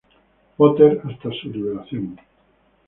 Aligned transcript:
Potter 0.57 0.99
hasta 1.07 1.29
su 1.31 1.51
liberación. 1.51 2.19